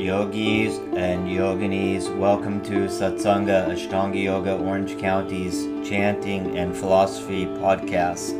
[0.00, 8.32] Yogis and yoginis, welcome to Satsanga Ashtanga Yoga Orange County's Chanting and Philosophy podcast.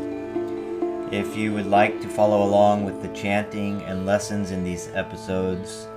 [1.13, 5.87] If you would like to follow along with the chanting and lessons in these episodes,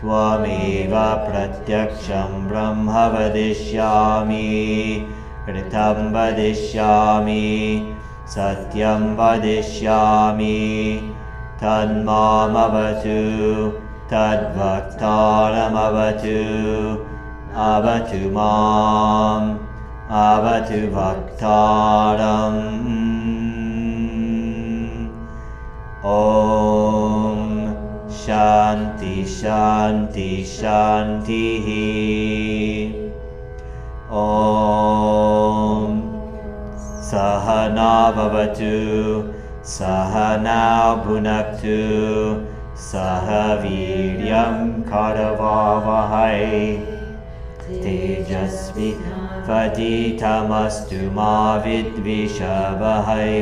[0.00, 0.90] त्वमेव
[1.30, 4.36] प्रत्यक्षं ब्रह्म वदिष्यामि।
[5.50, 7.82] ऋतं वदिष्यामि।
[8.28, 10.98] सत्यं वदिष्यामि।
[11.56, 12.46] तन्मामवतु।
[14.12, 14.76] तद्भक्तारमवतु
[17.64, 19.46] अवतु माम्
[20.22, 22.58] अवतु भक्तारम्
[26.14, 27.38] ॐ
[28.16, 31.70] शान्ति शान्ति शान्तिः।
[34.24, 35.96] ॐ
[37.10, 38.74] सहना भवतु
[39.76, 40.60] सहना
[41.06, 41.80] भुनक्तु
[42.90, 44.60] सह वीर्यं
[44.92, 46.44] करवावहै
[47.68, 48.90] तेजस्वि
[49.46, 51.32] पतितमस्तु मा
[51.64, 53.40] विद्विषवहै।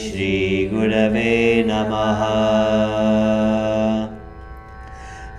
[0.00, 1.30] श्रीगुरवे
[1.68, 2.20] नमः।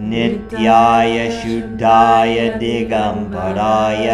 [0.01, 4.07] नित्याय शुद्धाय दिगम्बराय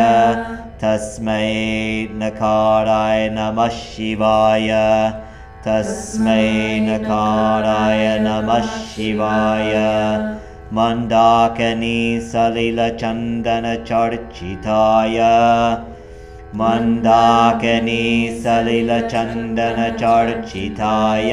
[0.83, 4.69] तस्मै नकाराय नमः शिवाय।
[5.67, 9.75] तस्मै नकाराय नमः शिवाय।
[10.73, 15.19] मन्दाकनि सलिलचन्दनचर्चिताय।
[16.55, 21.33] मन्दाकनि सलिलचन्दनचर्चिताय।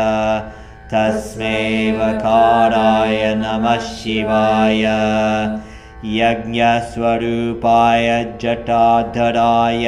[0.94, 4.84] तस्मै वकाराय नमः शिवाय।
[6.06, 9.88] यज्ञस्वरूपाय जटाधराय।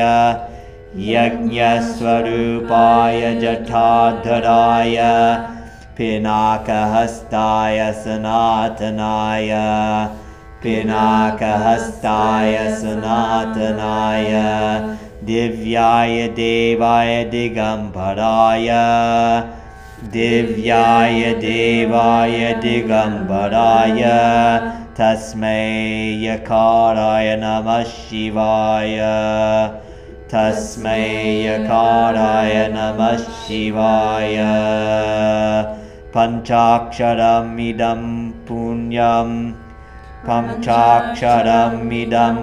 [0.95, 4.97] यज्ञस्वरूपाय जटाधराय।
[5.97, 9.49] पिनाकहस्ताय सनातनाय।
[10.63, 14.31] पिनाकहस्ताय सनातनाय
[15.23, 18.69] दिव्याय देवाय दिगम्बराय
[20.13, 24.01] दिव्याय देवाय दिगम्बराय
[24.99, 25.67] तस्मै
[26.23, 28.97] यकाराय नमः शिवाय
[30.33, 31.05] तस्मै
[31.43, 34.35] यकाराय नमः शिवाय।
[36.15, 38.01] पञ्चाक्षरमिदं
[38.47, 39.37] पुण्यम्
[40.29, 41.89] पञ्चाक्षरमिदं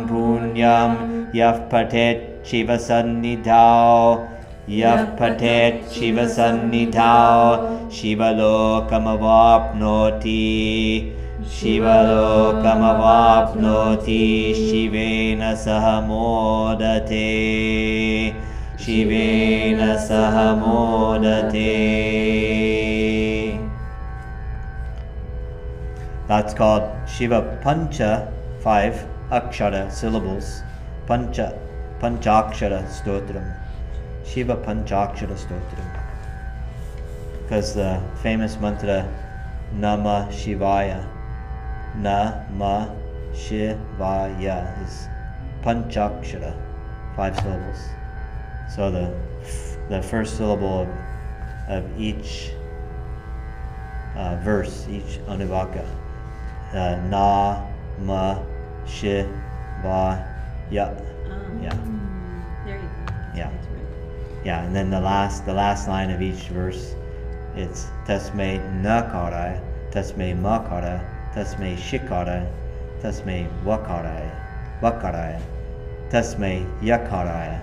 [0.09, 0.91] पुण्यं
[1.39, 3.89] यः पठेत् शिवसन्निधौ
[4.79, 7.41] यः पठेत् शिवसन्निधौ
[7.97, 9.01] शिवलोकमवाप्नोति
[11.57, 12.63] शिवलोकमवाप्नोति
[14.57, 17.29] शिवेन सह मोदते
[18.85, 21.75] शिवेन सह मोदते।
[26.27, 30.63] That's called Shiva Pancha, five akshara syllables.
[31.07, 31.59] Pancha,
[32.01, 33.61] Panchakshara Stotram.
[34.25, 36.01] Shiva Panchakshara Stotram.
[37.43, 39.07] Because the famous mantra
[39.73, 41.07] Nama Shivaya
[41.97, 42.95] Nama
[43.33, 45.09] Shivaya is
[45.63, 46.55] Panchakshara,
[47.17, 47.89] five syllables.
[48.75, 49.15] So the
[49.89, 50.89] the first syllable of,
[51.85, 52.51] of each
[54.17, 55.87] uh, verse, each anuvaka,
[56.75, 57.63] uh, Na
[58.01, 58.39] Ma
[58.87, 59.25] Shi
[59.83, 60.19] Va
[60.71, 60.89] Ya.
[61.31, 61.77] Um, Yeah.
[62.65, 63.15] There you go.
[63.35, 63.49] Yeah.
[63.49, 64.45] Right.
[64.45, 66.95] Yeah, and then the last the last line of each verse,
[67.57, 71.01] it's Tasmai Nakara, Tasmai Makara,
[71.35, 72.47] Tasmai Shikara,
[73.01, 74.31] Tasmai Wakara,
[74.81, 75.41] Vakaraya.
[76.11, 77.61] Tasmai Yakaraya.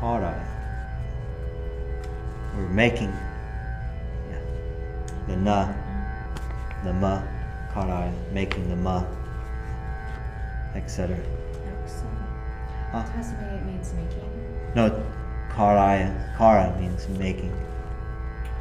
[0.00, 0.44] Karaya.
[2.54, 3.12] We're making
[5.26, 5.72] the na,
[6.84, 7.22] the ma,
[7.72, 9.04] karaya, making the ma,
[10.74, 11.18] etc.
[12.92, 13.02] Huh?
[13.12, 14.30] Tasmai means making.
[14.74, 15.02] No,
[15.50, 17.52] karaya, kara means making.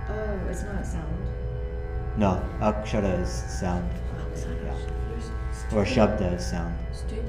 [0.09, 1.13] Oh, it's not sound.
[2.17, 3.89] No, akshara is sound.
[4.65, 5.77] Yeah.
[5.77, 6.75] Or shabda is sound.
[6.91, 7.27] Student.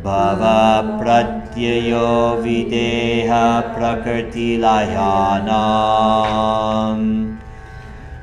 [0.04, 3.32] भवप्रत्ययो विदेह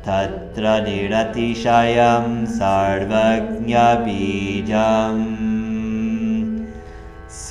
[0.06, 3.44] तत्र निरतिशयं सर्वज्ञबीजम्
[7.44, 7.46] स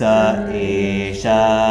[0.49, 1.23] एष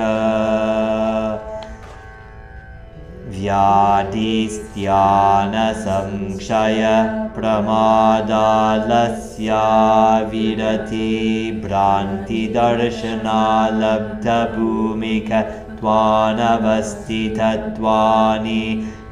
[17.19, 18.63] व्याधिस्यानसंशयप्रमादालस्याविरीभ्रान्तिदर्शनालब्धभूमिकत्वानवस्थितत्वानि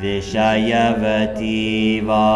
[0.03, 2.27] विषयवती वा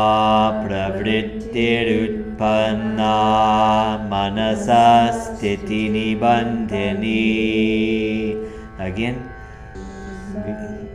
[2.39, 3.13] प्रवृत्तिरुत्पन्ना
[4.11, 4.87] मनसा
[5.21, 7.23] स्थितिनिबन्धिनी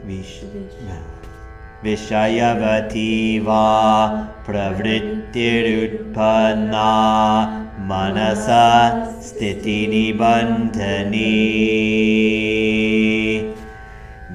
[0.08, 0.34] wish
[1.84, 3.14] विषयवती
[3.46, 3.62] वा
[4.48, 6.90] प्रवृत्तिरुत्पन्ना
[7.92, 8.66] मनसा
[9.30, 11.32] स्थितिनिबन्धनी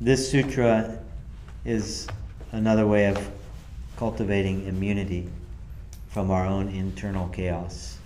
[0.00, 0.98] this sutra
[1.66, 2.08] is
[2.52, 3.30] another way of
[3.98, 5.28] cultivating immunity
[6.08, 7.98] from our own internal chaos.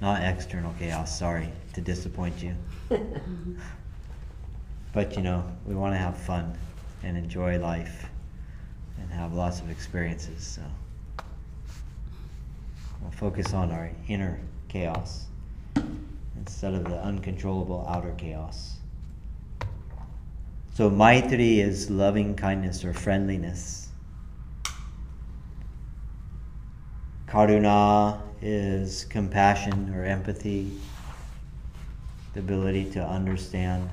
[0.00, 2.54] Not external chaos, sorry to disappoint you.
[4.98, 6.58] But you know, we want to have fun
[7.04, 8.06] and enjoy life
[9.00, 10.44] and have lots of experiences.
[10.44, 10.62] So
[13.00, 15.26] we'll focus on our inner chaos
[16.36, 18.78] instead of the uncontrollable outer chaos.
[20.74, 23.90] So Maitri is loving kindness or friendliness.
[27.28, 30.72] Karuna is compassion or empathy,
[32.34, 33.88] the ability to understand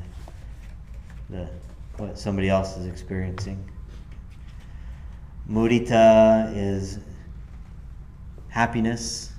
[1.30, 1.50] the
[1.98, 3.70] what somebody else is experiencing.
[5.50, 7.00] Mudita is
[8.50, 9.32] happiness,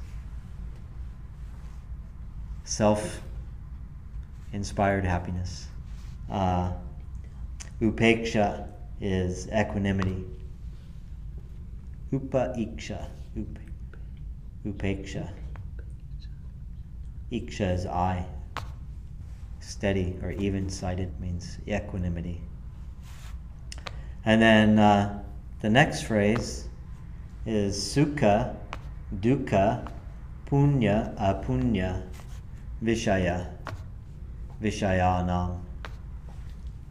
[2.64, 3.20] self
[4.52, 5.68] inspired happiness.
[6.30, 6.72] Uh,
[7.80, 8.68] upeksha
[9.00, 10.24] is equanimity.
[12.12, 13.04] Upaiksha.
[13.38, 13.58] Up,
[14.64, 15.30] upeksha.
[17.30, 18.24] Iksha is I
[19.66, 22.40] steady or even sighted means equanimity.
[24.24, 25.24] And then uh,
[25.60, 26.68] the next phrase
[27.44, 28.54] is sukha,
[29.20, 29.90] dukkha,
[30.48, 32.02] punya, apunya,
[32.82, 33.48] vishaya,
[34.62, 35.58] vishayanam.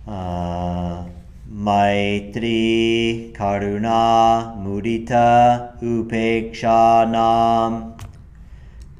[0.05, 1.05] Uh,
[1.49, 7.93] Maitri, Karuna, Mudita, Upekshanam.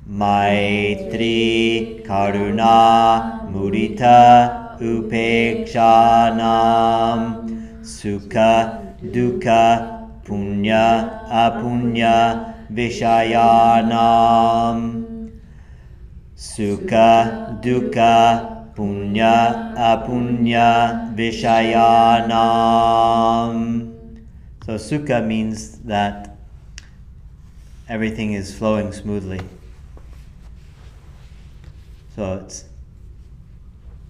[0.07, 7.47] Maitri, Karuna, Mudita, Upekshanam,
[7.79, 14.75] Sukha, Dukkha, Punya, Apunya, Vishayanam,
[16.35, 22.35] Sukha, Dukkha, Punya, Apunya, Vishayanam.
[24.65, 26.35] So, Sukha means that
[27.87, 29.39] everything is flowing smoothly.
[32.15, 32.65] So it's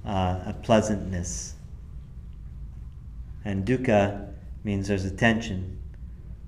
[0.05, 1.53] uh, a pleasantness.
[3.43, 5.79] And dukkha means there's a tension,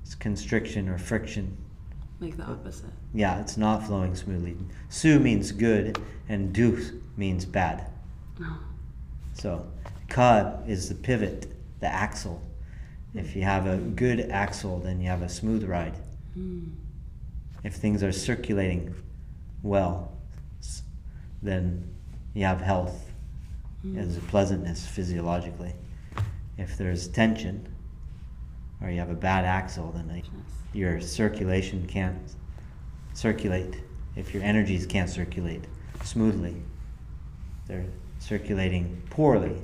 [0.02, 1.58] it's constriction or friction.
[2.20, 2.90] Like the opposite.
[3.14, 4.58] Yeah, it's not flowing smoothly.
[4.90, 7.92] Su means good, and du means bad.
[8.42, 8.60] Oh.
[9.34, 9.68] So
[10.10, 11.48] ka is the pivot,
[11.80, 12.42] the axle.
[13.14, 15.98] If you have a good axle, then you have a smooth ride.
[16.38, 16.74] Mm.
[17.64, 18.96] If things are circulating
[19.62, 20.12] well,
[21.42, 21.94] then
[22.34, 23.07] you have health.
[23.94, 25.74] There's a pleasantness physiologically.
[26.58, 27.68] If there's tension,
[28.82, 30.24] or you have a bad axle, then
[30.74, 32.18] your circulation can't
[33.14, 33.82] circulate.
[34.16, 35.66] If your energies can't circulate
[36.04, 36.56] smoothly,
[37.68, 37.86] they're
[38.20, 39.56] circulating poorly,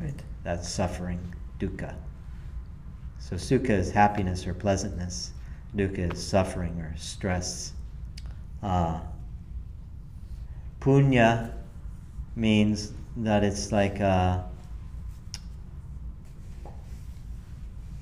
[0.00, 0.22] right?
[0.44, 1.94] That's suffering, dukkha.
[3.18, 5.32] So sukha is happiness or pleasantness.
[5.76, 7.72] Dukkha is suffering or stress.
[8.62, 9.00] Uh,
[10.80, 11.52] punya
[12.36, 14.40] means that it's like uh,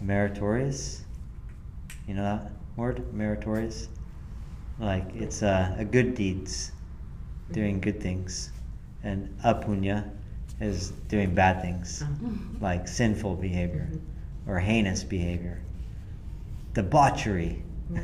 [0.01, 1.05] meritorious.
[2.07, 3.89] You know that word, meritorious?
[4.79, 6.73] Like it's uh, a good deeds,
[7.51, 8.53] doing good things,
[9.03, 10.11] and apunya
[10.61, 12.05] is doing bad things,
[12.61, 13.89] like sinful behavior
[14.47, 15.63] or heinous behavior,
[16.75, 17.63] debauchery.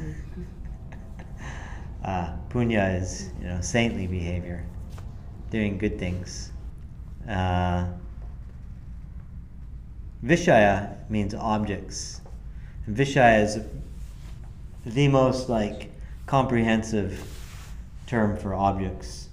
[2.04, 4.64] uh, punya is you know saintly behavior,
[5.50, 6.51] doing good things.
[7.28, 7.86] Uh,
[10.24, 12.20] Vishaya means objects.
[12.86, 13.60] And Vishaya is
[14.84, 15.90] the most like
[16.26, 17.20] comprehensive
[18.06, 19.28] term for objects.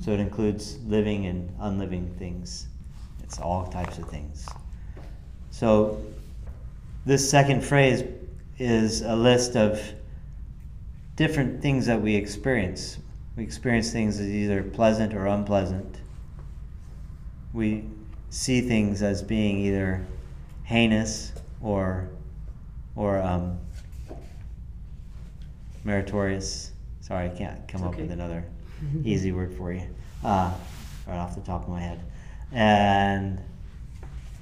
[0.00, 2.66] So it includes living and unliving things.
[3.22, 4.48] It's all types of things.
[5.50, 6.02] So
[7.04, 8.02] this second phrase
[8.58, 9.80] is a list of
[11.16, 12.98] different things that we experience.
[13.36, 16.01] We experience things as either pleasant or unpleasant.
[17.52, 17.84] We
[18.30, 20.04] see things as being either
[20.64, 22.08] heinous or
[22.96, 23.58] or um,
[25.84, 26.72] meritorious.
[27.00, 28.44] Sorry, I can't come It's up with another
[29.04, 29.82] easy word for you,
[30.24, 30.52] uh,
[31.06, 32.00] right off the top of my head.
[32.52, 33.40] And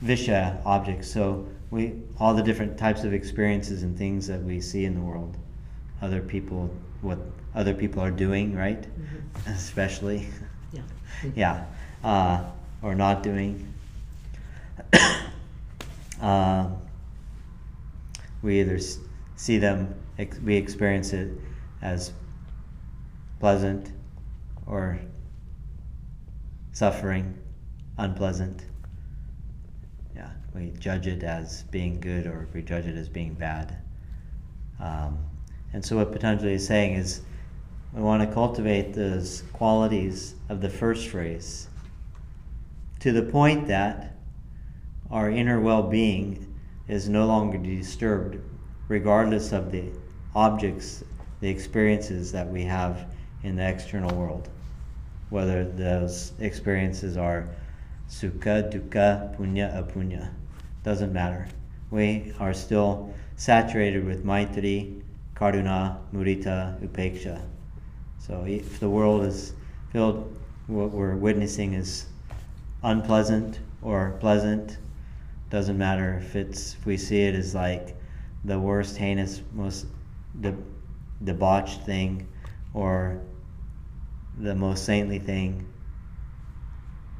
[0.05, 1.11] Visha objects.
[1.11, 5.01] So we all the different types of experiences and things that we see in the
[5.01, 5.37] world,
[6.03, 7.19] other people, what
[7.55, 8.83] other people are doing, right?
[8.83, 9.47] Mhm.
[9.55, 10.27] Especially,
[10.73, 10.83] Yeah.
[11.35, 11.65] yeah,
[12.05, 12.45] uh,
[12.83, 13.73] or not doing.
[16.21, 16.79] um,
[18.43, 18.79] we either
[19.37, 19.95] see them,
[20.43, 21.31] we experience it
[21.83, 22.13] as
[23.39, 23.93] pleasant
[24.67, 24.99] or
[26.73, 27.37] suffering,
[27.99, 28.65] unpleasant.
[30.15, 33.77] Yeah, we judge it as being good or we judge it as being bad.
[34.79, 35.19] Um,
[35.73, 37.21] and so, what Patanjali is saying is
[37.93, 41.70] we want to cultivate those qualities of the first phrase
[43.01, 44.15] to the point that
[45.11, 46.47] our inner well being
[46.87, 48.39] is no longer disturbed,
[48.89, 49.85] regardless of the
[50.35, 51.03] objects,
[51.41, 53.07] the experiences that we have
[53.43, 54.49] in the external world.
[55.31, 57.49] Whether those experiences are
[58.09, 60.31] sukha, dukkha, punya, apunya,
[60.83, 61.49] doesn't matter.
[61.91, 65.03] We are still saturated with maitri,
[65.35, 67.41] karuna, mudita, upeksha.
[68.19, 69.55] So if the world is
[69.91, 70.37] filled,
[70.67, 72.07] what we're witnessing is
[72.83, 74.79] unpleasant or pleasant,
[75.51, 77.97] doesn't matter if it's if we see it as like
[78.45, 79.87] the worst, heinous, most
[80.41, 80.57] de-
[81.25, 82.27] debauched thing,
[82.73, 83.21] or
[84.39, 85.67] the most saintly thing.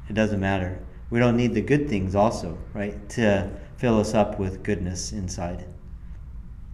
[0.09, 0.79] It doesn't matter.
[1.11, 5.67] We don't need the good things also, right, to fill us up with goodness inside.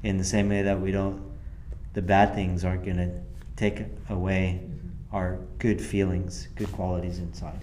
[0.03, 1.22] In the same way that we don't,
[1.94, 3.11] the bad things aren't going to
[3.57, 5.16] take away mm-hmm.
[5.16, 7.61] our good feelings, good qualities inside.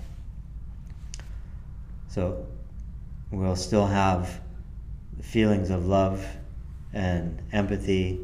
[2.14, 2.46] So
[3.32, 4.40] we'll still have
[5.24, 6.24] feelings of love
[6.94, 8.20] and empathy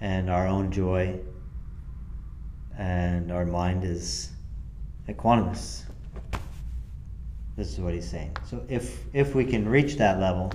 [0.00, 1.18] and our own joy,
[2.78, 4.30] and our mind is
[5.08, 5.82] equanimous.
[7.56, 8.36] This is what he's saying.
[8.48, 10.52] So if if we can reach that level,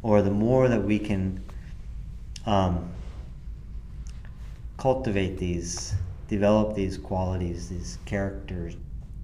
[0.00, 1.44] or the more that we can
[2.46, 2.90] um,
[4.78, 5.92] cultivate these,
[6.28, 8.74] develop these qualities, these characters,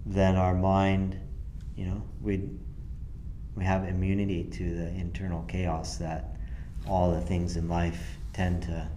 [0.04, 1.18] then our mind,
[1.76, 2.48] you know, we
[3.54, 6.36] we have immunity to the internal chaos that
[6.86, 8.88] all the things in life tend to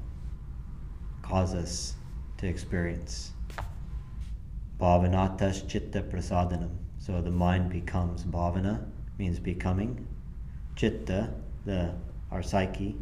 [1.21, 1.95] cause us
[2.37, 3.31] to experience.
[4.79, 6.75] Bhavanatas chitta prasadanam.
[6.99, 8.85] So the mind becomes bhavana,
[9.17, 10.07] means becoming.
[10.75, 11.29] Chitta,
[11.65, 11.93] the
[12.31, 12.95] our psyche.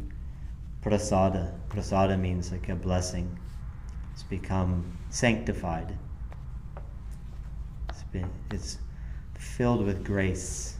[0.82, 1.52] Prasada.
[1.68, 3.38] Prasada means like a blessing.
[4.12, 5.96] It's become sanctified.
[7.88, 8.78] It's been it's
[9.44, 10.76] filled with grace.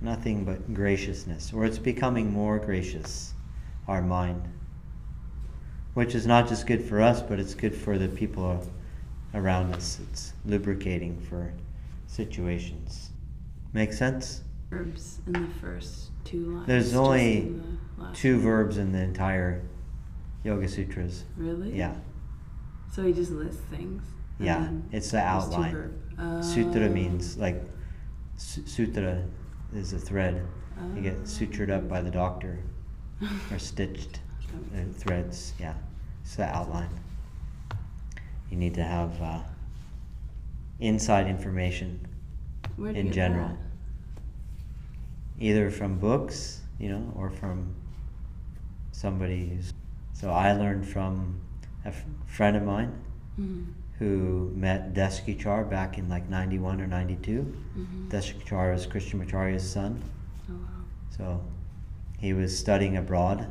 [0.00, 1.52] Nothing but graciousness.
[1.52, 3.34] Or it's becoming more gracious,
[3.88, 4.42] our mind.
[5.94, 8.64] Which is not just good for us, but it's good for the people
[9.34, 10.00] around us.
[10.10, 11.52] It's lubricating for
[12.06, 13.10] situations.
[13.72, 14.42] Make sense?
[14.70, 16.66] Verbs in the first two lines.
[16.66, 17.60] There's only
[17.98, 18.42] the Two one.
[18.44, 19.62] verbs in the entire
[20.42, 21.24] Yoga Sutras.
[21.36, 21.76] Really?
[21.76, 21.94] Yeah.
[22.92, 24.02] So he just lists things.
[24.38, 25.72] Yeah, it's the outline.
[25.72, 26.44] verb.
[26.44, 26.88] Sutra Oh.
[26.88, 27.62] means like
[28.36, 29.22] sutra
[29.74, 30.46] is a thread.
[30.94, 32.58] You get sutured up by the doctor
[33.50, 34.20] or stitched
[34.96, 35.52] threads.
[35.58, 35.74] Yeah,
[36.22, 36.90] it's the outline.
[38.50, 39.38] You need to have uh,
[40.80, 42.06] inside information,
[42.78, 43.48] in general.
[43.48, 43.56] that?
[45.40, 47.74] either from books, you know, or from
[48.92, 49.72] somebody who's.
[50.12, 51.40] So I learned from
[51.84, 52.92] a f- friend of mine
[53.38, 53.66] Mhm.
[53.98, 57.56] Who met Desikachar back in like 91 or 92.
[57.76, 58.08] Mhm.
[58.08, 60.02] Desikachar was Krishnamacharya's son.
[60.50, 60.58] Oh wow.
[61.10, 61.40] So
[62.18, 63.46] he was studying abroad,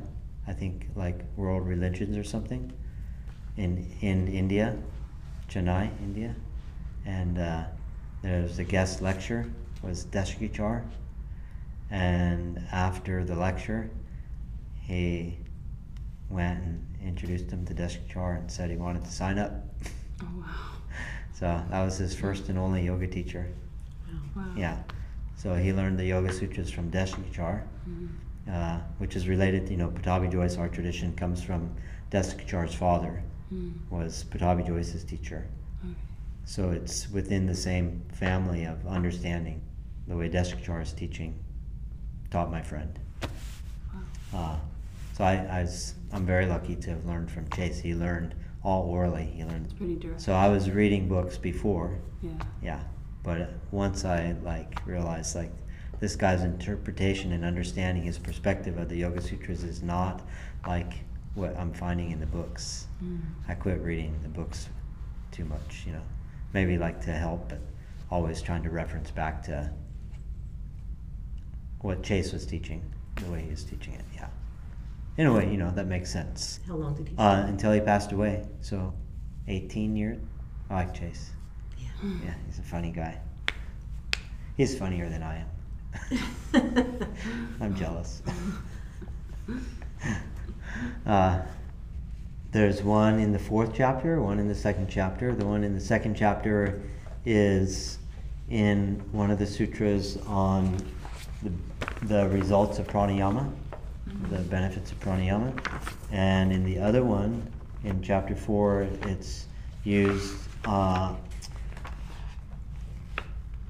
[0.47, 2.73] I think like world religions or something,
[3.55, 4.75] in in India,
[5.49, 6.35] Chennai, India,
[7.05, 7.63] and uh,
[8.21, 9.45] there was a guest lecture
[9.81, 10.83] was Desikachar,
[11.91, 13.89] and after the lecture,
[14.81, 15.37] he
[16.29, 19.51] went and introduced him to Desikachar and said he wanted to sign up.
[20.21, 20.45] Oh wow.
[21.33, 23.47] So that was his first and only yoga teacher.
[24.35, 24.45] Wow.
[24.55, 24.77] Yeah.
[25.35, 28.07] So he learned the Yoga Sutras from Desikachar, Mhm.
[28.49, 29.69] uh, which is related.
[29.69, 31.69] You know, Pattabhi Jois, our tradition comes from
[32.11, 33.21] Desikachar's father,
[33.53, 33.73] Mm.
[33.89, 35.45] was Pattabhi Jois's teacher.
[35.83, 35.93] Okay.
[36.45, 39.61] So it's within the same family of understanding
[40.07, 41.35] the way Desikachar's teaching
[42.31, 42.97] taught my friend.
[44.33, 44.39] Wow.
[44.39, 44.59] Uh,
[45.13, 47.79] so I, I was, I'm very lucky to have learned from Chase.
[47.79, 48.33] He learned
[48.63, 49.25] all orally.
[49.35, 49.65] He learned.
[49.65, 50.21] It's pretty direct.
[50.21, 52.31] So I was reading books before, yeah.
[52.61, 52.83] yeah,
[53.23, 55.51] But uh, once I like realized like
[55.99, 60.21] this guy's interpretation and understanding his perspective of the Yoga Sutras is not
[60.67, 60.93] like
[61.35, 62.87] what I'm finding in the books.
[63.03, 63.21] Mm.
[63.47, 64.69] I quit reading the books
[65.31, 66.01] too much, you know.
[66.53, 67.59] Maybe like to help, but
[68.11, 69.71] always trying to reference back to
[71.81, 72.83] what Chase was teaching,
[73.15, 74.05] the way he was teaching it.
[74.13, 74.27] Yeah.
[75.17, 76.59] In a way, you know, that makes sense.
[76.67, 77.17] How long did he?
[77.17, 78.45] Uh, until he passed away.
[78.61, 78.93] So,
[79.47, 80.17] 18 years.
[80.69, 81.31] I like Chase.
[81.77, 81.87] yeah.
[82.25, 83.19] Yeah, he's a funny guy.
[84.57, 85.47] He's funnier than I am.
[87.61, 88.21] I'm jealous.
[91.05, 91.41] uh,
[92.51, 95.33] there's one in the fourth chapter, one in the second chapter.
[95.33, 96.81] The one in the second chapter
[97.25, 97.97] is
[98.49, 100.77] in one of the sutras on
[101.41, 101.51] the,
[102.05, 103.51] the results of pranayama,
[104.29, 105.53] the benefits of pranayama.
[106.11, 107.51] And in the other one,
[107.83, 109.47] in chapter four, it's
[109.83, 110.35] used
[110.65, 111.15] uh,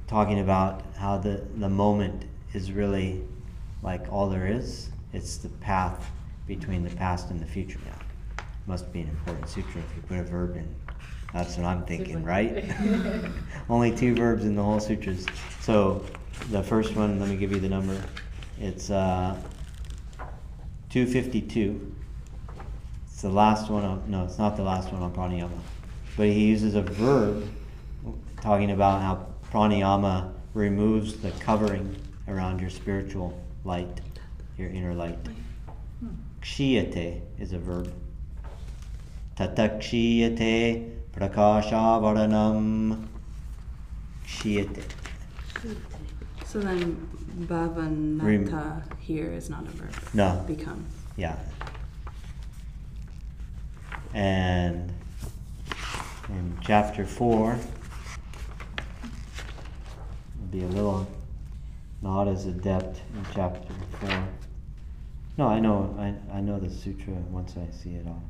[0.08, 3.22] talking about how the, the moment is really
[3.82, 4.90] like all there is.
[5.12, 6.10] It's the path
[6.48, 7.80] between the past and the future.
[7.86, 8.46] Yeah.
[8.66, 10.74] Must be an important sutra if you put a verb in.
[11.34, 12.64] That's what I'm thinking, right?
[13.70, 15.26] Only two verbs in the whole sutras.
[15.62, 16.06] So
[16.52, 18.00] the first one, let me give you the number.
[18.60, 19.36] It's uh,
[20.94, 21.92] 252.
[23.08, 25.58] It's the last one on, no, it's not the last one on pranayama.
[26.16, 27.50] But he uses a verb
[28.42, 31.96] talking about how pranayama removes the covering
[32.28, 34.02] around your spiritual light,
[34.56, 35.18] your inner light.
[36.00, 36.10] Hmm.
[36.44, 37.92] Kshiyate is a verb.
[39.36, 43.08] Tatakshiyate prakashavaranam
[44.28, 44.84] kshiyate.
[46.54, 49.92] So then bhavanata here is not a verb.
[50.14, 50.44] No.
[50.46, 50.86] Become.
[51.18, 51.36] Yeah.
[54.14, 54.94] And
[56.30, 57.58] in chapter four,
[60.40, 61.08] will be a little
[62.04, 64.28] not as adept in chapter four.
[65.40, 68.22] No, I know, I, I know the sutra once I see it all.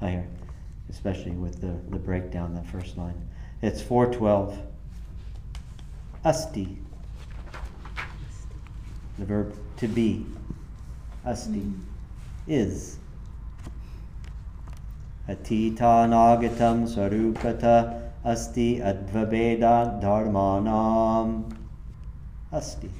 [0.00, 0.28] I hear,
[0.88, 3.20] especially with the, the breakdown, that first line.
[3.60, 4.56] It's 412.
[6.24, 6.81] Asti.
[9.18, 10.26] The verb to be.
[11.24, 11.60] Asti.
[11.60, 11.80] Mm.
[12.46, 12.98] Is.
[15.28, 21.54] Atita nagatam sarupata asti advabeda dharmanam.
[22.52, 22.90] Asti.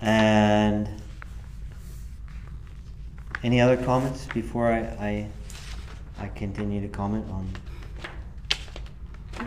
[0.00, 0.88] And
[3.42, 5.28] any other comments before I, I,
[6.18, 7.52] I continue to comment on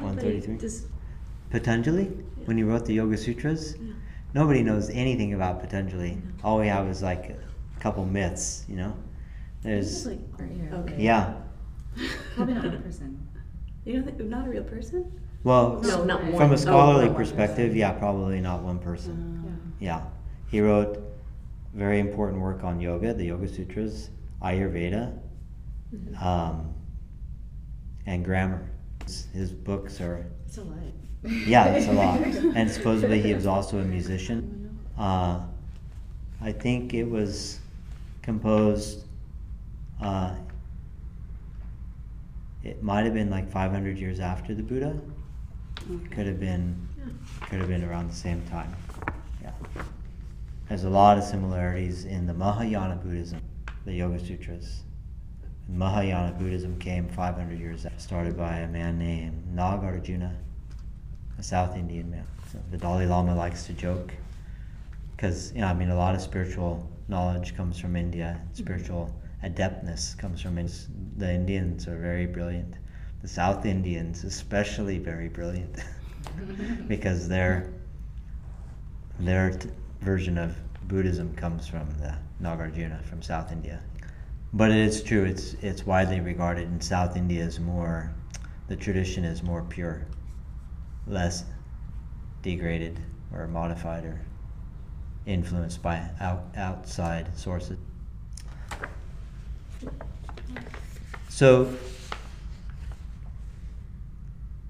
[0.02, 0.58] 133?
[0.58, 0.86] Does,
[1.50, 2.06] Patanjali,
[2.46, 3.94] when he wrote the Yoga Sutras, yeah.
[4.34, 6.18] Nobody knows anything about Patanjali.
[6.44, 8.96] All we have is like a couple myths, you know?
[9.62, 10.70] There's, like right here.
[10.74, 10.96] Okay.
[11.02, 11.36] yeah.
[12.36, 13.28] Probably not a person.
[13.86, 15.20] You don't think not a real person?
[15.44, 16.42] Well, No, not From one.
[16.42, 17.78] from a Oh, scholarly not one perspective, person.
[17.78, 19.60] yeah, probably not one person.
[19.80, 19.98] Yeah.
[20.00, 20.06] Yeah.
[20.50, 21.00] He wrote
[21.74, 24.10] very important work on yoga, the Yoga Sutras,
[24.42, 25.18] Ayurveda,
[25.94, 26.22] Mhm.
[26.22, 26.74] um,
[28.06, 28.70] and grammar.
[29.06, 30.78] His, his books are, It's a lot.
[31.24, 32.20] Yeah, it's a lot.
[32.56, 34.78] And supposedly he was also a musician.
[34.98, 35.42] Uh,
[36.42, 37.60] I think it was
[38.22, 39.06] composed.
[40.02, 40.36] Uh,
[42.64, 44.98] it might have been like 500 years after the Buddha.
[46.12, 47.48] Could have been, Yeah.
[47.48, 48.74] could have been around the same time.
[49.42, 49.52] Yeah.
[50.70, 53.42] There's a lot of similarities in the Mahayana Buddhism,
[53.86, 54.84] the Yoga Sutras.
[55.68, 60.34] Mahayana Buddhism came 500 years after, started by a man named Nagarjuna,
[61.38, 62.26] a South Indian man.
[62.52, 64.14] So the Dalai Lama likes to joke
[65.16, 68.40] because you know, I mean, a lot of spiritual knowledge comes from India.
[68.40, 68.54] Mm-hmm.
[68.56, 70.76] Spiritual adeptness comes from India.
[71.18, 72.76] The Indians are very brilliant.
[73.22, 75.78] The South Indians, especially, very brilliant
[76.88, 77.72] because their
[79.20, 79.70] their t-
[80.02, 80.58] version of
[80.88, 83.80] Buddhism comes from the Nagarjuna from South India.
[84.52, 88.12] But it is true; it's it's widely regarded in South India as more.
[88.68, 90.06] The tradition is more pure,
[91.08, 91.44] less
[92.42, 93.00] degraded
[93.34, 94.20] or modified or
[95.26, 97.78] influenced by out, outside sources.
[101.30, 101.74] So,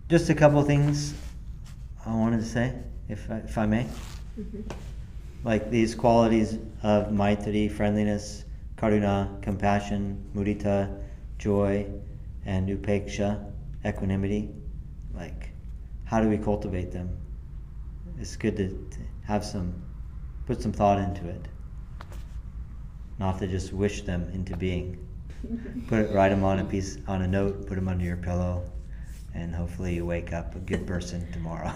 [0.09, 1.13] just a couple things
[2.05, 2.73] I wanted to say,
[3.09, 3.87] if I, if I may.
[4.39, 4.63] Mhm.
[5.43, 8.45] Like these qualities of maitri, friendliness,
[8.77, 11.01] karuna, compassion, mudita,
[11.37, 11.85] joy,
[12.45, 13.51] and upeksha,
[13.85, 14.49] equanimity.
[15.13, 15.52] Like,
[16.13, 17.09] how do we cultivate them?
[18.19, 19.73] It's good to, to have some,
[20.45, 21.47] put some thought into it.
[23.17, 24.99] Not to just wish them into being.
[25.87, 28.63] Put it, write them on a piece, on a note, put them under your pillow,
[29.33, 31.73] and hopefully you wake up a good person tomorrow.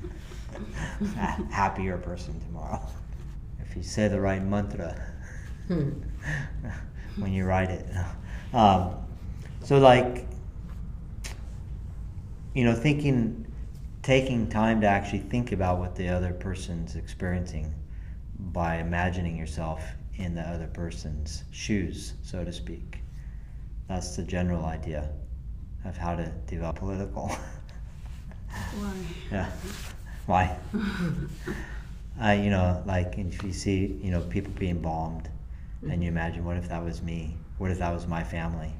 [1.00, 2.80] a happier person tomorrow.
[3.60, 4.98] If you say the right mantra
[5.68, 5.90] Hmm.
[7.18, 7.86] when you write it.
[8.54, 8.96] Um,
[9.62, 10.26] so, like,
[12.54, 13.45] you know, thinking,
[14.06, 17.74] taking time to actually think about what the other person's experiencing
[18.38, 19.82] by imagining yourself
[20.14, 22.98] in the other person's shoes, so to speak.
[23.88, 25.10] That's the general idea
[25.84, 27.36] of how to develop political.
[28.76, 28.92] Why?
[29.32, 29.50] yeah.
[30.26, 30.56] Why?
[32.22, 35.28] uh, you know, like if you see, you know, people being bombed,
[35.90, 37.36] and you imagine, what if that was me?
[37.58, 38.72] What if that was my family?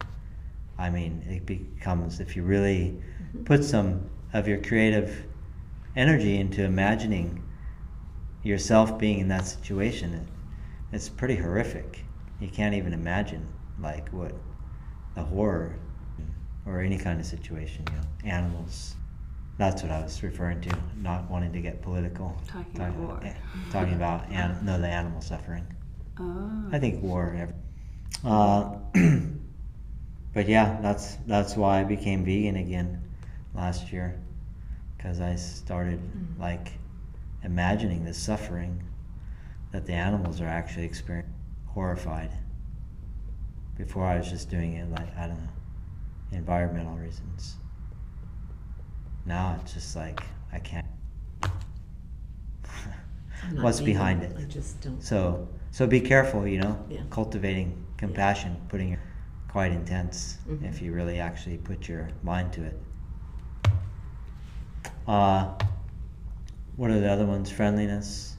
[0.79, 3.03] I mean, it becomes if you really
[3.45, 5.25] put some of your creative
[5.97, 7.43] energy into imagining
[8.43, 10.29] yourself being in that situation, it,
[10.93, 12.05] it's pretty horrific.
[12.39, 13.47] You can't even imagine
[13.81, 14.33] like what
[15.15, 15.77] the horror
[16.67, 17.85] or any kind of situation.
[17.91, 18.95] You know, animals.
[19.59, 20.79] That's what I was referring to.
[20.97, 22.39] Not wanting to get political.
[22.47, 23.35] Talking about war.
[23.73, 25.67] Talking about an, no the animal suffering.
[26.21, 26.69] Oh.
[26.73, 27.49] I think war.
[28.23, 28.77] Uh,
[30.35, 33.03] but yeah, that's that's why I became vegan again
[33.57, 34.21] last year,
[34.97, 36.39] because I started Mm.
[36.41, 36.79] like
[37.43, 38.83] imagining the suffering
[39.73, 41.33] that the animals are actually experiencing,
[41.67, 42.31] horrified.
[43.77, 45.51] Before I was just doing it like I don't know,
[46.33, 47.57] environmental reasons.
[49.27, 50.23] Now it's just like
[50.53, 50.87] I can't.
[53.61, 54.35] What's behind it?
[54.39, 55.03] I just don't.
[55.03, 57.03] So so be careful, you know, Yeah.
[57.11, 59.01] cultivating compassion, putting your
[59.49, 60.65] quite intense Mhm.
[60.69, 62.81] if you really actually put your mind to it.
[65.07, 65.53] Uh,
[66.77, 67.51] what are the other ones?
[67.51, 68.37] Friendliness.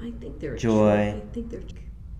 [0.00, 1.14] I think they're Joy.
[1.16, 1.62] I think they're.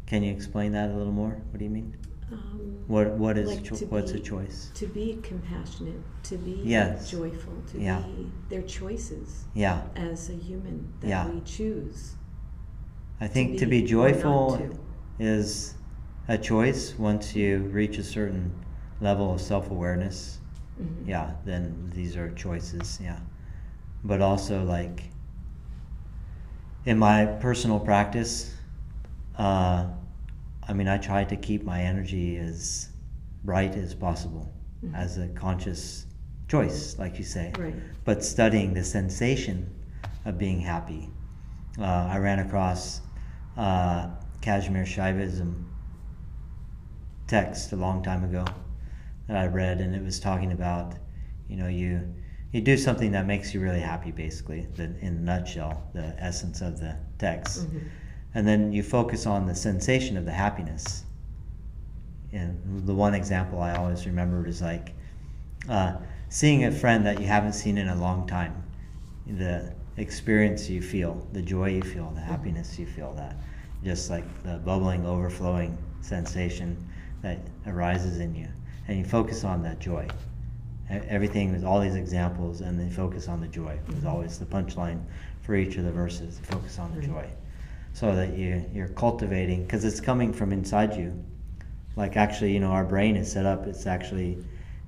[0.06, 1.30] Can you explain that a little more?
[1.50, 1.96] What do you mean?
[2.32, 4.70] Um, What what is like cho- to what's a choice?
[4.74, 7.10] To be compassionate, to be Yes.
[7.10, 8.02] joyful, to Yeah.
[8.02, 11.28] be their choices Yeah, as a human that Yeah.
[11.30, 12.14] we choose.
[13.20, 14.70] I think to be be, joyful to.
[15.18, 15.74] is
[16.28, 18.52] a choice once you reach a certain
[19.00, 20.38] level of self awareness.
[20.80, 21.06] Mhm.
[21.06, 23.18] yeah, then these are choices, yeah.
[24.04, 25.04] But also, like,
[26.84, 28.54] in my personal practice,
[29.38, 29.86] uh,
[30.66, 32.90] I mean, I try to keep my energy as
[33.42, 34.52] bright as possible
[34.82, 34.94] Mhm.
[34.94, 36.06] as a conscious
[36.48, 37.52] choice, like you say.
[37.58, 37.74] Right.
[38.04, 39.70] But studying the sensation
[40.24, 41.10] of being happy.
[41.78, 43.00] Uh, I ran across
[43.56, 45.64] uh, Kashmir Shaivism
[47.26, 48.44] text a long time ago
[49.28, 50.94] that I read, and it was talking about,
[51.48, 52.14] you know, you
[52.54, 56.60] you do something that makes you really happy, basically, the, in a nutshell, the essence
[56.60, 57.80] of the text, Mhm.
[58.32, 61.04] and then you focus on the sensation of the happiness.
[62.32, 64.92] And the one example I always remember is like
[65.68, 65.96] uh,
[66.28, 68.54] seeing a friend that you haven't seen in a long time,
[69.26, 73.34] the experience you feel, the joy you feel, the happiness you feel, that
[73.82, 76.76] just like the bubbling, overflowing sensation
[77.22, 78.46] that arises in you,
[78.86, 80.06] and you focus on that joy.
[80.90, 83.78] Everything was all these examples, and they focus on the joy.
[83.86, 84.06] Was mm-hmm.
[84.06, 85.02] always the punchline
[85.42, 86.38] for each of the verses.
[86.42, 87.08] Focus on the Right.
[87.08, 87.28] joy,
[87.94, 91.24] so that you you're cultivating because it's coming from inside you.
[91.96, 93.66] Like actually, you know, our brain is set up.
[93.66, 94.44] It's actually,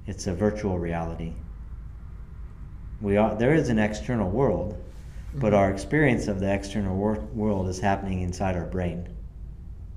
[0.07, 1.33] it's a virtual reality.
[3.01, 4.77] We are there is an external world,
[5.35, 5.57] but mm-hmm.
[5.57, 9.09] our experience of the external wor- world is happening inside our brain.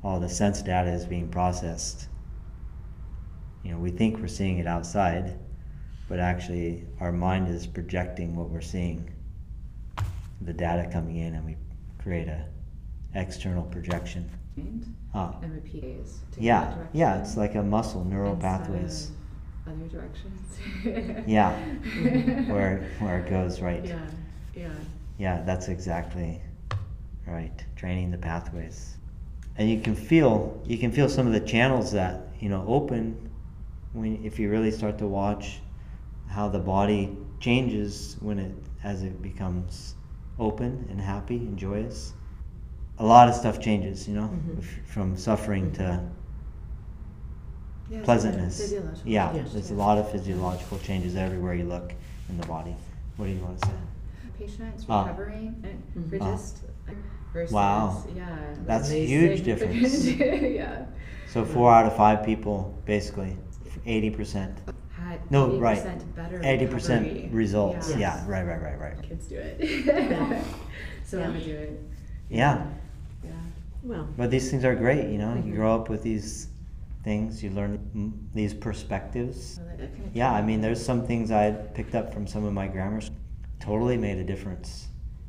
[0.03, 2.07] All the sense data is being processed.
[3.63, 5.37] You know, we think we're seeing it outside,
[6.09, 9.09] but actually our mind is projecting what we're seeing.
[10.41, 11.55] The data coming in, and we
[12.01, 12.45] create a
[13.13, 14.29] external projection.
[15.13, 19.11] Ah, and repeat ways to yeah, yeah, it's like a muscle, neural instead pathways.
[19.67, 20.57] Other directions.
[21.27, 21.51] Yeah,
[22.51, 23.85] where where it goes right.
[23.85, 23.99] Yeah,
[24.55, 24.71] yeah.
[25.17, 26.41] Yeah, that's exactly
[27.27, 27.63] right.
[27.75, 28.95] Training the pathways.
[29.57, 33.29] And you can feel you can feel some of the channels that, you know, open
[33.93, 35.59] when if you really start to watch
[36.29, 38.53] how the body changes when it
[38.83, 39.95] as it becomes
[40.37, 42.13] open and happy and joyous.
[42.99, 44.59] A lot of stuff changes, you know, Mhm.
[44.59, 46.01] f- from suffering to
[47.89, 48.57] Yeah, pleasantness.
[48.61, 49.53] physiological Yeah, Yes.
[49.53, 51.93] there's a lot of physiological changes everywhere you look
[52.29, 52.75] in the body.
[53.17, 53.73] What do you want to say?
[54.37, 55.03] Patients Ah.
[55.05, 56.31] recovering and for Ah.
[56.31, 56.63] just
[57.33, 58.03] versus Wow.
[58.15, 58.37] yeah.
[58.65, 60.05] That's a huge difference.
[60.05, 60.85] yeah.
[61.27, 63.35] So four out of five people, basically,
[63.85, 64.57] eighty percent.
[65.21, 66.15] Had No, 80% right.
[66.15, 67.89] better Eighty percent results.
[67.91, 67.97] Yeah.
[67.97, 68.27] Yeah.
[68.27, 69.01] Right, right, right, right.
[69.01, 69.85] Kids do it.
[69.85, 70.43] Yeah.
[71.03, 71.25] so Yeah.
[71.25, 71.83] I'm gonna do it.
[72.29, 72.65] Yeah,
[73.23, 73.31] Yeah.
[73.83, 75.09] Well, but these things are great.
[75.09, 75.55] You know, you Mhm.
[75.55, 76.47] grow up with these
[77.03, 77.41] things.
[77.43, 77.79] You learn
[78.33, 79.55] these perspectives.
[79.55, 82.27] So that it kind of Yeah, I mean, there's some things I picked up from
[82.27, 82.97] some of my grammar.
[82.97, 83.11] s-
[83.59, 84.87] Totally made a difference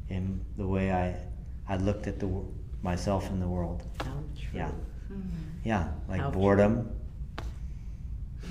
[0.09, 1.15] in the way I
[1.69, 2.29] I looked at the
[2.83, 3.83] myself in the world.
[4.05, 4.59] How true.
[4.61, 4.71] Yeah.
[5.11, 5.23] Mhm.
[5.65, 6.41] Yeah, like How true.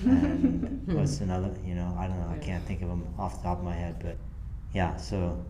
[0.05, 1.53] And what's another?
[1.65, 2.29] You know, I don't know.
[2.33, 4.17] I can't think of them off the top of my head, but
[4.73, 4.95] yeah.
[4.97, 5.43] So,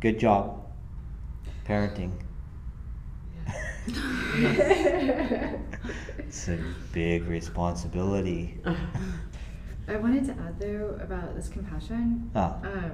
[0.00, 0.66] good job,
[1.66, 2.12] parenting.
[6.18, 6.58] It's a
[6.92, 8.58] big responsibility.
[9.88, 12.30] I wanted to add though about this compassion.
[12.34, 12.56] Ah.
[12.62, 12.92] Um,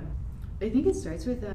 [0.61, 1.53] I think it starts with uh,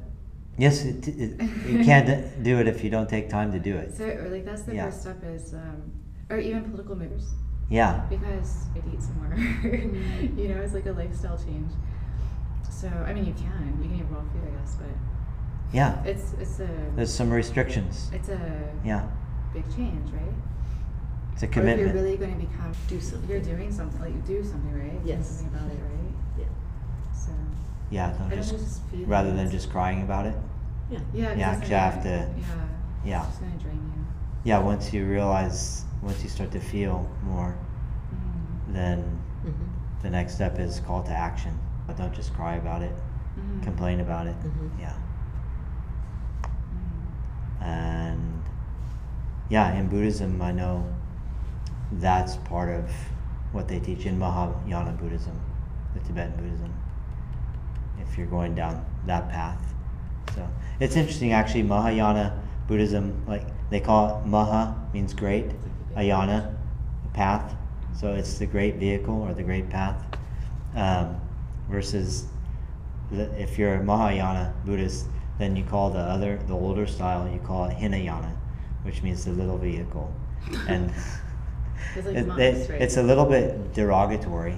[0.56, 3.94] Yes, it, it, you can't do it if you don't take time to do it.
[3.96, 4.84] so or like that's the Yeah.
[4.86, 5.90] first step is um,
[6.30, 7.34] or even political movers
[7.74, 9.34] Yeah, because I'd eat somewhere.
[9.36, 10.38] Mm-hmm.
[10.38, 11.72] you know, it's like a lifestyle change.
[12.70, 14.94] So I mean, you can you can eat raw food, I guess, but
[15.72, 16.02] yeah.
[16.04, 18.10] it's it's a There's some restrictions.
[18.12, 18.40] it's a
[18.84, 19.02] Yeah,
[19.52, 20.34] big change, right?
[21.32, 21.80] it's a Or if commitment.
[21.94, 23.28] you're really going to become Do something.
[23.30, 25.02] you're doing something like you do something, right?
[25.02, 25.26] Do Yes.
[25.28, 26.14] something about it, right?
[26.38, 26.44] Yeah.
[27.22, 27.30] So
[27.90, 30.36] yeah, don't don't just just feel rather than just crying about it.
[30.90, 30.98] Yeah.
[31.12, 31.34] Yeah.
[31.34, 34.04] Yeah, it's 'cause you gonna- have to- yeah Yeah, it's gonna drain you.
[34.44, 34.58] yeah.
[34.60, 37.54] Once you realize, once you start to feel more.
[38.74, 40.02] Then Mm-hmm.
[40.02, 41.58] the next step is call to action.
[41.86, 42.94] But don't just cry about it,
[43.38, 43.62] Mhm.
[43.62, 44.36] complain about it.
[44.42, 44.70] Mhm.
[44.80, 44.92] Yeah,
[46.42, 47.66] Mm.
[47.66, 48.42] and
[49.48, 50.84] yeah, in Buddhism, I know
[51.92, 52.90] that's part of
[53.52, 55.38] what they teach in Mahayana Buddhism,
[55.94, 56.72] the Tibetan Buddhism.
[58.00, 59.74] If you're going down that path,
[60.34, 60.46] so
[60.80, 61.62] it's interesting actually.
[61.64, 62.32] Mahayana
[62.66, 65.50] Buddhism, like they call it Maha means great,
[65.96, 66.54] Ayana,
[67.12, 67.54] path.
[67.94, 69.96] So it's the great vehicle or the great path,
[70.74, 71.16] um,
[71.70, 72.26] versus
[73.10, 75.06] the, if you're a Mahayana Buddhist,
[75.38, 78.32] then you call the other, the older style, you call it Hinayana,
[78.82, 80.12] which means the little vehicle,
[80.68, 80.92] and
[81.96, 82.82] It's like it- monks, it- right?
[82.82, 84.56] it's a little bit derogatory.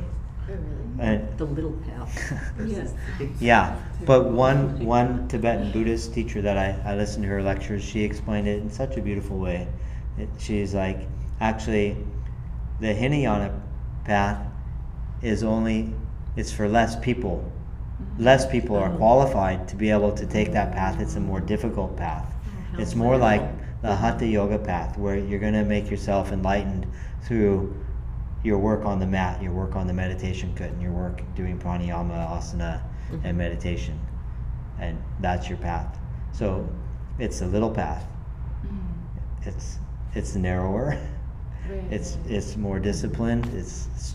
[0.48, 0.62] Oh really?
[0.98, 3.32] And The little path versus the big.
[3.40, 3.76] yeah,
[4.06, 8.48] but one one Tibetan Buddhist teacher that I, I listened to her lectures, she explained
[8.48, 9.68] it in such a beautiful way.
[10.16, 11.00] It, she's like,
[11.40, 11.96] actually,
[12.80, 13.60] the Hinayana
[14.04, 14.46] path
[15.22, 15.92] is only
[16.36, 17.50] it's for less people.
[18.02, 18.24] Mm-hmm.
[18.24, 18.98] Less people are mm-hmm.
[18.98, 21.00] qualified to be able to take that path.
[21.00, 22.26] It's a more difficult path.
[22.26, 22.80] Mm-hmm.
[22.82, 23.42] It's more like
[23.82, 26.86] the Hatha Yoga path, where you're going to make yourself enlightened
[27.22, 27.74] through
[28.42, 31.58] your work on the mat, your work on the meditation cut, and your work doing
[31.58, 32.82] pranayama, asana,
[33.24, 33.98] and meditation.
[34.78, 35.98] And that's your path.
[36.32, 36.68] So
[37.18, 38.06] it's a little path.
[39.42, 39.78] It's
[40.14, 40.98] it's narrower.
[41.90, 43.46] It's it's more disciplined.
[43.54, 44.14] It's, it's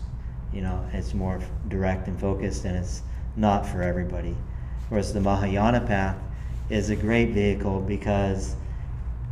[0.52, 3.02] you know it's more direct and focused, and it's
[3.36, 4.36] not for everybody.
[4.88, 6.16] Whereas the Mahayana path
[6.70, 8.56] is a great vehicle because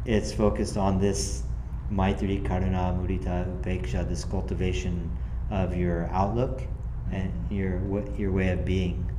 [0.04, 1.42] it's focused on this
[1.90, 5.10] Maitri, Karuna, Mudita, Upeksha, this cultivation
[5.50, 6.62] of your outlook
[7.12, 7.80] and your
[8.16, 9.10] your way of being,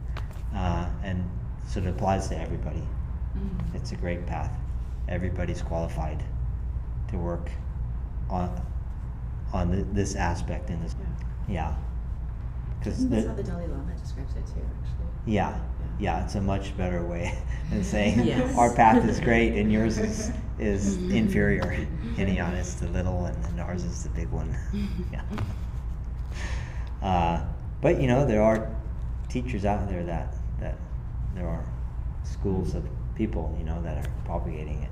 [0.55, 1.23] uh, and
[1.67, 2.83] so it applies to everybody.
[3.37, 3.75] Mm.
[3.75, 4.51] It's a great path.
[5.07, 6.23] Everybody's qualified
[7.09, 7.49] to work
[8.29, 8.49] on
[9.53, 10.95] on th- this aspect in this.
[11.47, 11.53] Yeah.
[11.53, 11.75] Yeah.
[12.79, 15.05] Because that's how the Dalai Lama describes it too, actually.
[15.33, 15.59] yeah,
[15.99, 17.37] yeah, it's a much better way
[17.69, 18.57] than saying Yes.
[18.57, 21.69] our path is great and yours is is inferior.
[22.15, 24.55] Hinayana is the little and, and ours is the big one.
[25.13, 25.21] yeah.
[27.01, 27.43] Uh,
[27.81, 28.69] but you know there are
[29.29, 30.75] teachers out there that that
[31.35, 31.63] there are
[32.23, 32.83] schools of
[33.15, 34.89] people you know that are propagating it,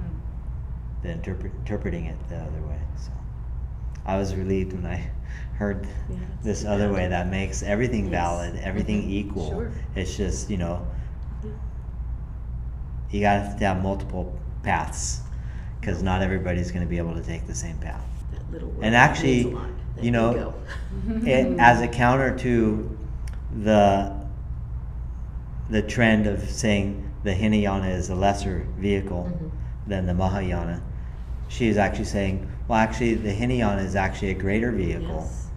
[0.00, 1.02] Mm.
[1.02, 2.78] the interpret, interpreting it the other way.
[2.96, 3.12] So
[4.06, 5.10] I was relieved when I
[5.54, 8.12] heard Yeah, this other way that makes everything Yes.
[8.12, 9.10] valid, everything Mhm.
[9.10, 9.50] equal.
[9.50, 9.70] Sure.
[9.94, 10.86] It's just you know
[11.44, 11.50] Yeah.
[13.10, 14.32] you got to have multiple
[14.62, 15.20] paths
[15.80, 18.04] because not everybody's going to be able to take the same path.
[18.32, 19.66] That little word And actually, means a lot.
[19.96, 20.54] That you know,
[21.26, 22.96] it, as a counter to
[23.64, 24.12] the
[25.68, 29.50] the trend of saying the Hinayana is a lesser vehicle Mhm.
[29.86, 30.80] than the Mahayana,
[31.48, 35.26] she is actually saying, well, actually, the Hinayana is actually a greater vehicle.
[35.26, 35.48] Yes.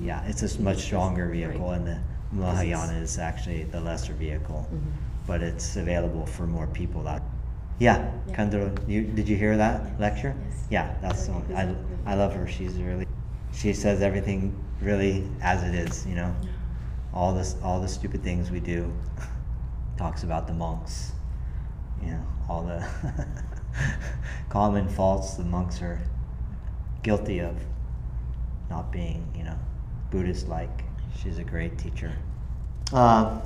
[0.00, 1.32] Yeah, it's a much stronger Right.
[1.32, 1.98] vehicle, and the
[2.30, 4.92] Mahayana is actually the lesser vehicle, Mhm.
[5.26, 7.02] but it's available for more people.
[7.02, 7.22] That,
[7.80, 8.68] yeah, Yeah.
[8.86, 10.32] You did you hear that lecture?
[10.48, 10.66] Yes.
[10.70, 11.44] Yeah, that's the one.
[11.56, 11.74] I.
[12.12, 12.46] I love her.
[12.46, 13.06] She's really,
[13.50, 16.06] she says everything really as it is.
[16.06, 16.32] You know,
[17.12, 18.92] all this, all the stupid things we do.
[19.96, 21.10] Talks about the monks.
[22.00, 22.80] You know, all the
[24.48, 25.98] common faults the monks are
[27.02, 27.56] guilty of
[28.68, 29.58] not being, you know,
[30.10, 30.84] Buddhist like.
[31.22, 32.12] She's a great teacher.
[32.92, 33.42] Um,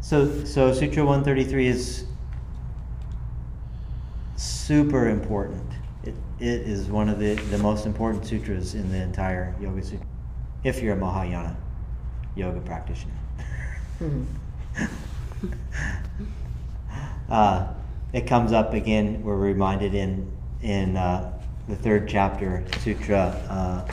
[0.00, 2.04] so, so Sutra 133 is
[4.36, 5.70] super important.
[6.04, 10.06] It, it is one of the, the most important sutras in the entire Yoga Sutra.
[10.64, 11.56] If you're a Mahayana
[12.38, 13.12] yoga practitioner.
[14.00, 14.26] Mhm.
[17.28, 17.66] uh,
[18.12, 19.22] it comes up again.
[19.22, 20.30] We're reminded in
[20.62, 21.37] in uh,
[21.68, 23.36] the third chapter, Sutra.
[23.48, 23.92] Uh,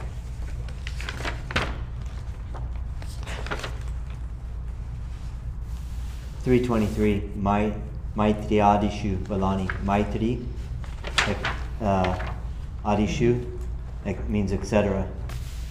[6.44, 7.32] Three twenty-three.
[7.36, 9.68] Maitri Adishu Balani.
[9.84, 10.46] Maitri,
[11.82, 12.18] uh,
[12.86, 13.50] Adishu,
[14.06, 15.08] like, means etc.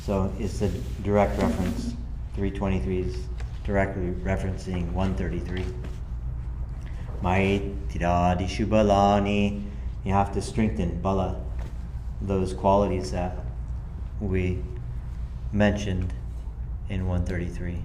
[0.03, 0.69] So it's a
[1.05, 1.95] direct reference.
[2.35, 3.17] Three twenty-three is
[3.63, 5.65] directly referencing one thirty-three.
[7.23, 9.63] Maitri Adishu Balani.
[10.03, 11.41] You have to strengthen bala,
[12.23, 13.37] those qualities that
[14.21, 14.63] we
[15.53, 16.13] mentioned
[16.89, 17.83] in 133.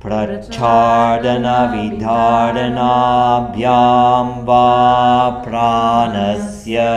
[0.00, 6.90] Prachardana vidharanabhyam va pranasya.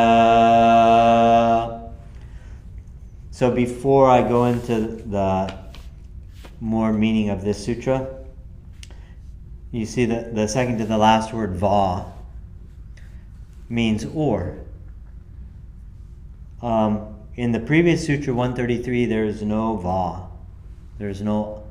[3.30, 5.54] So before I go into the
[6.60, 8.08] more meaning of this sutra,
[9.72, 12.14] you see that the second to the last word va
[13.74, 14.60] means or.
[16.62, 20.28] Um, in the previous sutra 133, there is no va.
[21.00, 21.64] There is no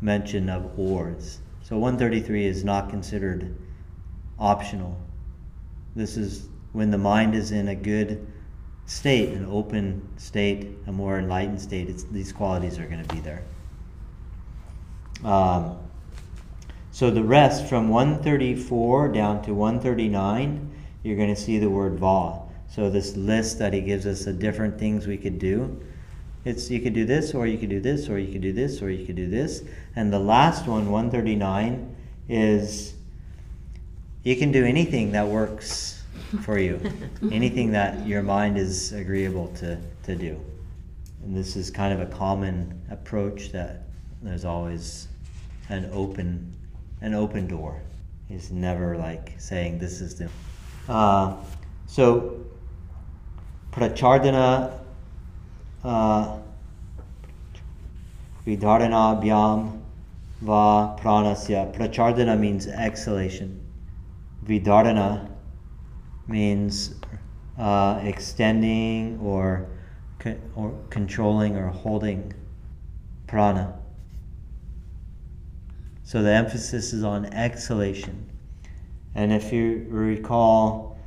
[0.00, 1.38] mention of ors.
[1.62, 3.56] So 133 is not considered
[4.38, 4.98] optional.
[5.94, 8.26] This is when the mind is in a good
[8.86, 13.42] state, an open state, a more enlightened state, these qualities are going to be there.
[15.24, 15.78] Um,
[16.90, 20.65] so the rest from 134 down to 139,
[21.06, 22.40] you're going to see the word va.
[22.68, 25.80] So this list that he gives us of different things we could do.
[26.44, 28.82] It's you could do this, or you could do this, or you could do this,
[28.82, 29.62] or you could do this.
[29.94, 31.94] And the last one, 139,
[32.28, 32.94] is
[34.24, 36.02] you can do anything that works
[36.42, 36.80] for you,
[37.32, 40.40] anything that your mind is agreeable to, to do.
[41.22, 43.82] And this is kind of a common approach that
[44.22, 45.08] there's always
[45.68, 46.52] an open
[47.02, 47.80] an open door.
[48.30, 50.30] It's never like saying this is the
[50.88, 51.36] uh,
[51.86, 52.40] so
[53.72, 54.72] prachardana
[55.84, 56.38] uh,
[58.46, 59.80] vidharanabhyam
[60.40, 61.74] va pranasya.
[61.74, 63.60] Prachardana means exhalation.
[64.44, 65.28] Vidharana
[66.28, 66.94] means
[67.58, 69.66] uh, extending or
[70.56, 72.32] or controlling or holding
[73.26, 73.78] prana.
[76.02, 78.30] So the emphasis is on exhalation.
[79.16, 80.98] And if you recall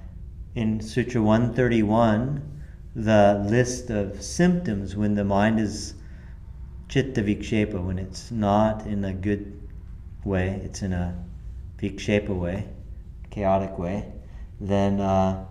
[0.56, 2.42] in Sutra 131,
[2.96, 5.94] the list of symptoms when the mind is
[6.88, 9.62] chitta vikshepa, when it's not in a good
[10.26, 11.24] way, it's in a
[11.78, 12.68] vikshepa way,
[13.30, 14.12] chaotic way,
[14.60, 15.46] then uh,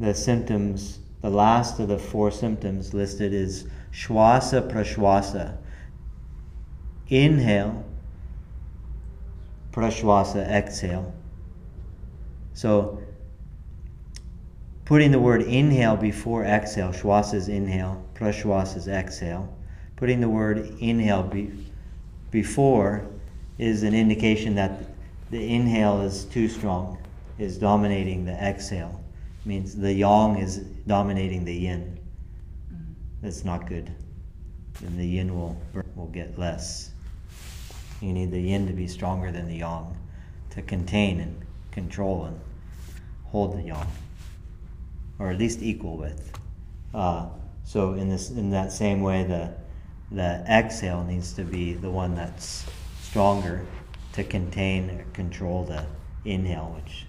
[0.00, 5.58] the symptoms, the last of the four symptoms listed is shwasa prashwasa.
[7.08, 7.84] Inhale,
[9.70, 11.13] prashwasa, exhale.
[12.54, 13.02] So,
[14.84, 19.52] putting the word inhale before exhale, shwasa is inhale, prashwasa is exhale.
[19.96, 21.50] Putting the word inhale be,
[22.30, 23.06] before
[23.58, 24.84] is an indication that
[25.30, 26.98] the inhale is too strong,
[27.38, 29.02] is dominating the exhale.
[29.44, 31.98] It means the yang is dominating the yin.
[33.20, 33.90] That's not good.
[34.80, 35.56] Then the yin will
[35.96, 36.90] will get less.
[38.00, 39.96] You need the yin to be stronger than the yang
[40.50, 41.44] to contain and
[41.74, 42.40] control and
[43.34, 43.88] hold the yang,
[45.18, 46.30] or at least equal with.
[46.94, 47.26] Uh,
[47.64, 49.52] so in this, in that same way, the
[50.12, 52.64] the exhale needs to be the one that's
[53.02, 53.66] stronger
[54.12, 55.84] to contain or control the
[56.24, 57.06] inhale, which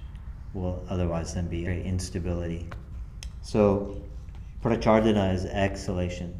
[0.55, 2.67] will otherwise then be instability.
[3.43, 4.01] So
[4.63, 6.33] prachardana is exhalation,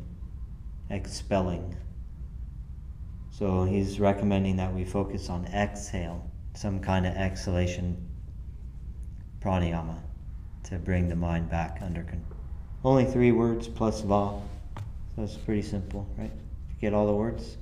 [0.89, 1.75] expelling.
[3.29, 8.04] So he's recommending that we focus on exhale, some kind of exhalation
[9.45, 9.95] pranayama
[10.63, 12.39] to bring the mind back under control.
[12.83, 14.31] Only three words plus va.
[15.15, 16.31] So it's pretty simple, right?
[16.69, 17.57] You get all the words?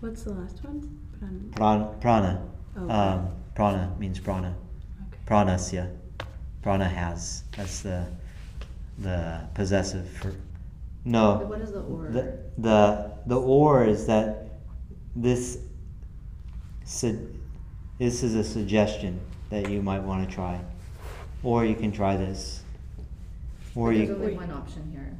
[0.00, 0.98] What's the last one?
[1.20, 1.94] Pran- Prana.
[2.00, 2.42] prana.
[2.76, 4.54] Oh, Um, prana means prana.
[5.08, 5.18] okay.
[5.26, 5.90] Pranasya.
[6.62, 7.44] Prana has.
[7.56, 8.06] That's the
[8.98, 10.32] the possessive for.
[11.04, 11.38] No.
[11.48, 12.08] what is the or?
[12.08, 14.48] The the the or is that
[15.14, 15.58] this
[16.84, 17.28] su-
[17.98, 20.58] this is a suggestion that you might want to try,
[21.42, 22.62] or you can try this,
[23.74, 25.18] or But there's you only one option here.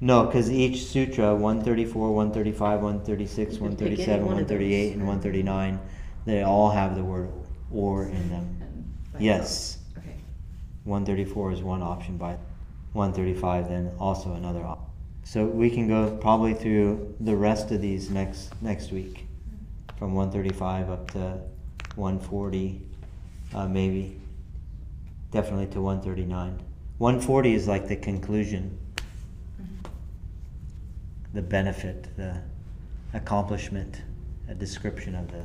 [0.00, 4.58] no, because each sutra 134, 135, 136, You can pick any 137, one of those.
[4.58, 5.78] 138, and 139,
[6.26, 7.30] they all have the word
[7.72, 8.56] or in them.
[8.60, 9.78] And by Yes.
[9.94, 10.04] itself.
[10.06, 10.16] Okay.
[10.84, 12.36] 134 is one option by
[12.94, 14.86] 135 then also another option
[15.22, 19.26] so we can go probably through the rest of these next next week
[19.98, 21.38] from 135 up to
[21.96, 22.80] 140
[23.54, 24.17] uh, maybe
[25.30, 26.62] definitely to 139
[26.98, 28.76] 140 is like the conclusion.
[29.60, 29.90] Mhm.
[31.34, 32.40] the benefit the
[33.14, 34.02] accomplishment
[34.48, 35.44] a description of the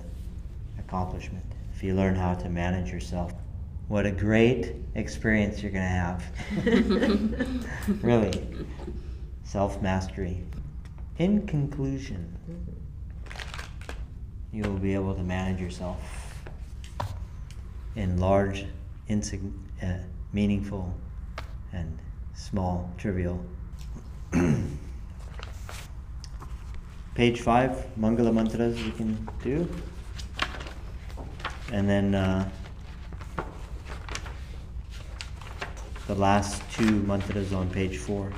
[0.79, 1.45] accomplishment.
[1.75, 3.33] If you learn how to manage yourself
[3.89, 6.23] what a great experience you're going to have.
[8.01, 8.65] Really
[9.43, 10.41] self mastery
[11.19, 12.33] in conclusion
[14.51, 15.99] you will be able to manage yourself
[17.95, 18.65] in large
[19.09, 19.51] insig-
[19.83, 19.97] uh,
[20.31, 20.93] meaningful
[21.73, 21.99] and
[22.33, 23.43] small trivial
[27.15, 29.67] page five mangala mantras we can do
[31.71, 32.49] and then uh,
[36.07, 38.31] the last two mantras on page four.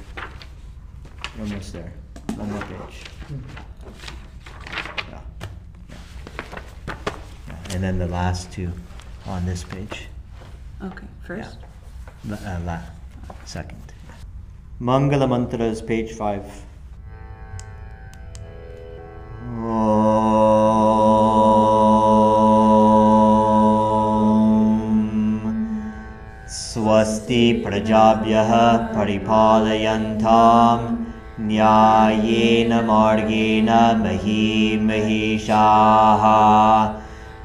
[1.40, 1.92] Almost there.
[2.36, 3.02] One more page.
[5.10, 5.22] Yeah.
[5.90, 5.96] Yeah.
[7.48, 7.56] Yeah.
[7.72, 8.72] And then the last two
[9.26, 10.08] on this page.
[10.84, 11.58] Okay, first.
[12.28, 12.80] La, uh, la,
[13.46, 13.94] second.
[14.82, 16.44] Mangala mantras, page five.
[19.48, 20.46] Om.
[26.56, 28.52] स्वस्ति प्रजाभ्यः
[28.96, 30.80] परिपालयन्तां
[31.48, 33.70] न्यायेन मार्गेण
[34.04, 35.38] महीं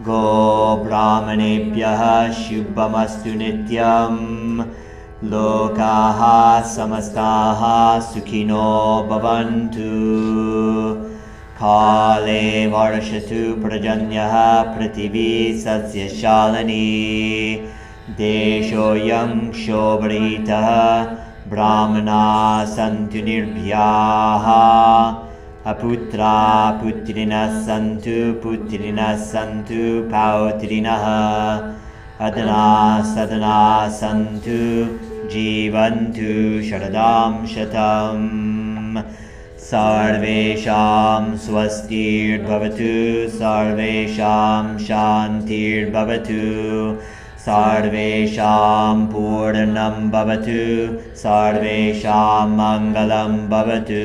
[0.01, 4.17] महिषाः गोब्राह्मणेभ्यः शुभमस्तु नित्यं
[5.31, 9.91] लोकाः समस्ताः सुखिनो भवन्तु।
[11.57, 16.85] काले वर्षतु पर्जन्यः पृथिवी सस्यशालिनी।
[18.11, 20.69] देशोऽयं शोभरितः
[21.51, 24.47] ब्राह्मणाः सन्तु निर्भयाः
[25.71, 26.37] अपुत्रा
[26.71, 31.05] पुत्रिणः सन्तु पुत्रिणः सन्तु पौत्रिणः
[32.27, 32.65] अदना
[33.11, 33.61] सदना
[33.99, 34.57] सन्तु
[35.35, 36.33] जीवन्तु
[36.71, 39.03] शरदां शतम्।
[39.69, 42.93] सर्वेषां स्वस्तिर्भवतु
[43.39, 46.43] सर्वेषां शान्तिर्भवतु।
[47.47, 50.63] सर्वेषां पूर्णं भवतु
[51.25, 54.05] सर्वेषां मङ्गलं भवतु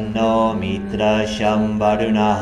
[0.91, 2.41] मित्रशं वरुणः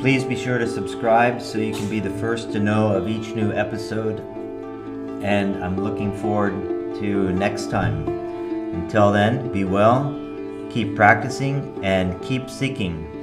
[0.00, 3.34] Please be sure to subscribe so you can be the first to know of each
[3.34, 4.20] new episode.
[5.22, 6.54] And I'm looking forward
[7.00, 8.08] to next time.
[8.08, 10.18] Until then, be well,
[10.70, 13.15] keep practicing, and keep seeking.